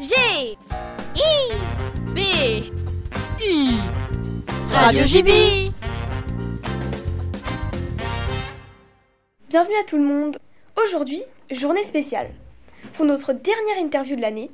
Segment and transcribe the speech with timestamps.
[0.00, 0.56] G I
[2.14, 2.18] B
[3.44, 3.74] U
[4.72, 5.28] Radio JB
[9.50, 10.38] Bienvenue à tout le monde.
[10.82, 12.30] Aujourd'hui, journée spéciale.
[12.94, 14.50] Pour notre dernière interview de l'année,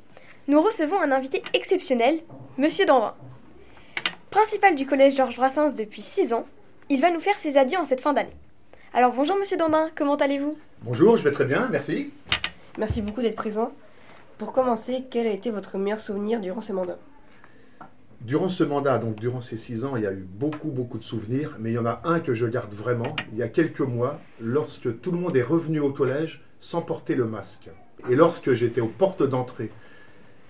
[0.49, 2.19] nous recevons un invité exceptionnel,
[2.59, 3.15] Monsieur Danvin.
[4.31, 6.47] Principal du collège Georges Brassens depuis 6 ans,
[6.91, 8.35] il va nous faire ses adieux en cette fin d'année.
[8.93, 10.59] Alors bonjour Monsieur Dandin, comment allez-vous?
[10.83, 12.11] Bonjour, je vais très bien, merci.
[12.79, 13.71] Merci beaucoup d'être présent.
[14.39, 16.99] Pour commencer, quel a été votre meilleur souvenir durant ce mandat?
[18.21, 21.05] Durant ce mandat, donc durant ces six ans, il y a eu beaucoup, beaucoup de
[21.05, 23.17] souvenirs, mais il y en a un que je garde vraiment.
[23.33, 27.15] Il y a quelques mois, lorsque tout le monde est revenu au collège sans porter
[27.15, 27.71] le masque.
[28.11, 29.71] Et lorsque j'étais aux portes d'entrée,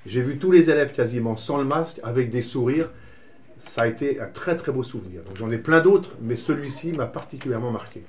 [0.04, 2.90] j'ai vu tous les élèves quasiment sans le masque, avec des sourires.
[3.58, 5.22] Ça a été un très, très beau souvenir.
[5.22, 8.02] Donc j'en ai plein d'autres, mais celui-ci m'a particulièrement marqué.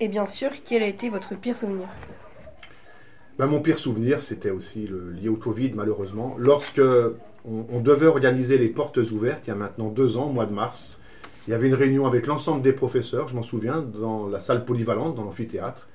[0.00, 1.88] Et bien sûr, quel a été votre pire souvenir?
[3.38, 6.36] Ben, mon pire souvenir, c'était aussi lié au Covid, malheureusement.
[6.38, 6.82] Lorsque
[7.46, 10.52] on, devait organiser les portes ouvertes, il y a maintenant deux ans, au mois de
[10.52, 11.00] mars,
[11.46, 14.66] il y avait une réunion avec l'ensemble des professeurs, je m'en souviens, dans la salle
[14.66, 15.88] polyvalente, dans l'amphithéâtre.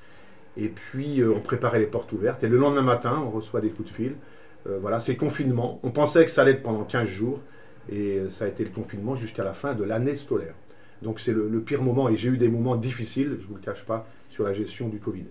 [0.58, 2.44] Et puis, euh, on préparait les portes ouvertes.
[2.44, 4.16] Et le lendemain matin, on reçoit des coups de fil.
[4.68, 5.80] Euh, voilà, c'est confinement.
[5.84, 7.40] On pensait que ça allait être pendant 15 jours.
[7.90, 10.56] Et ça a été le confinement jusqu'à la fin de l'année scolaire.
[11.04, 12.10] Donc, c'est le, le pire moment.
[12.10, 14.90] Et j'ai eu des moments difficiles, je ne vous le cache pas, sur la gestion
[14.90, 15.26] du Covid.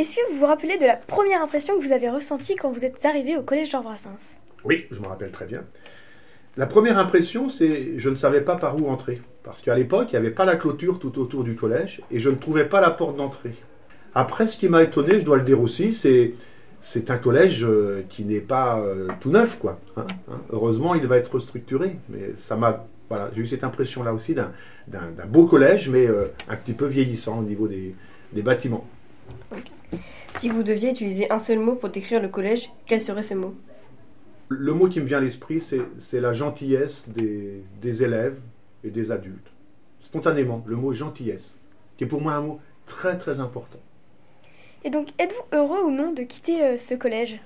[0.00, 2.86] Est-ce que vous vous rappelez de la première impression que vous avez ressentie quand vous
[2.86, 5.62] êtes arrivé au collège Georges Brassens Oui, je me rappelle très bien.
[6.56, 9.20] La première impression, c'est je ne savais pas par où entrer.
[9.42, 12.30] Parce qu'à l'époque, il n'y avait pas la clôture tout autour du collège et je
[12.30, 13.52] ne trouvais pas la porte d'entrée.
[14.14, 16.32] Après, ce qui m'a étonné, je dois le dire aussi, c'est
[16.80, 19.78] c'est un collège euh, qui n'est pas euh, tout neuf, quoi.
[19.98, 20.40] hein, hein.
[20.50, 24.50] Heureusement, il va être restructuré, mais ça m'a voilà, j'ai eu cette impression-là aussi d'un
[25.28, 27.94] beau collège, mais euh, un petit peu vieillissant au niveau des,
[28.32, 28.86] des bâtiments.
[30.30, 33.54] Si vous deviez utiliser un seul mot pour décrire le collège, quel serait ce mot
[34.48, 38.40] Le mot qui me vient à l'esprit, c'est la gentillesse des, des élèves
[38.84, 39.50] et des adultes.
[40.02, 41.54] Spontanément, le mot gentillesse,
[41.96, 43.78] qui est pour moi un mot très très important.
[44.82, 47.38] Et donc, êtes-vous heureux ou non de quitter euh, ce collège?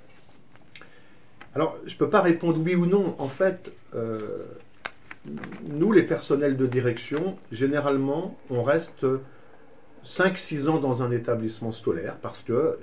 [1.54, 3.14] Alors, je ne peux pas répondre oui ou non.
[3.18, 4.44] En fait, euh,
[5.68, 9.04] nous, les personnels de direction, généralement, on reste
[10.04, 12.76] 5-6 ans dans un établissement scolaire parce que euh,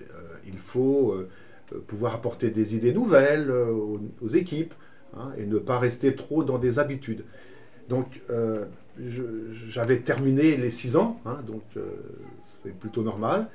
[0.47, 1.29] il faut euh,
[1.87, 3.71] pouvoir apporter des idées nouvelles euh,
[4.21, 4.73] aux, équipes
[5.15, 7.23] hein, et ne pas rester trop dans des habitudes.
[7.89, 8.21] Donc,
[9.67, 11.61] j'avais terminé les 6 ans, hein, donc
[12.63, 13.49] c'est plutôt normal.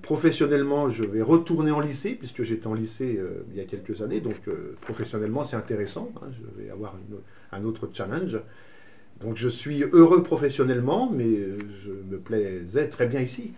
[0.00, 3.20] Professionnellement, je vais retourner en lycée, puisque j'étais en lycée
[3.52, 6.96] il y a quelques années, donc professionnellement c'est intéressant, hein, je vais avoir
[7.52, 8.36] un autre challenge.
[9.22, 13.52] Donc je suis heureux professionnellement, mais euh, je me plaisais très bien ici.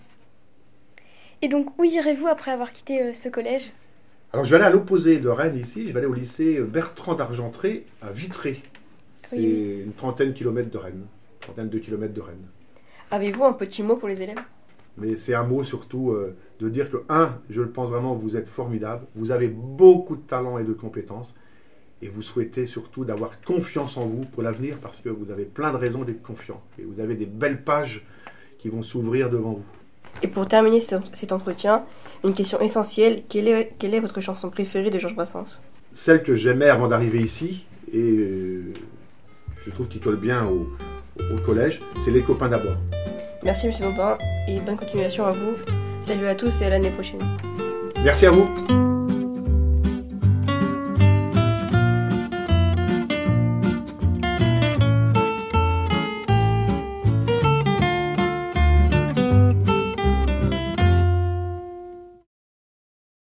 [1.43, 3.73] Et donc, où irez-vous après avoir quitté euh, ce collège?
[4.33, 7.15] Alors je vais aller à l'opposé de Rennes ici, je vais aller au lycée Bertrand
[7.15, 8.63] d'Argentré à Vitré.
[9.29, 9.83] C'est Oui, oui.
[9.85, 12.47] une trentaine de kilomètres de Rennes, une trentaine de kilomètres de Rennes.
[13.11, 14.41] Avez-vous un petit mot pour les élèves?
[14.99, 18.37] Mais c'est un mot surtout euh, de dire que, un, je le pense vraiment, vous
[18.37, 21.35] êtes formidable, vous avez beaucoup de talent et de compétences,
[22.05, 25.73] et vous souhaitez surtout d'avoir confiance en vous pour l'avenir, parce que vous avez plein
[25.73, 28.05] de raisons d'être confiant, et vous avez des belles pages
[28.59, 29.65] qui vont s'ouvrir devant vous.
[30.23, 31.83] Et pour terminer ce- cet entretien,
[32.23, 35.61] une question essentielle quelle est, quelle est votre chanson préférée de Georges Brassens?
[35.93, 38.73] Celle que j'aimais avant d'arriver ici, et euh,
[39.65, 40.69] je trouve qu'il colle bien au,
[41.33, 42.77] au collège, c'est Les copains d'abord.
[43.43, 45.55] Merci Monsieur Dantin et bonne continuation à vous.
[46.03, 47.21] Salut à tous et à l'année prochaine.
[48.05, 48.84] Merci à vous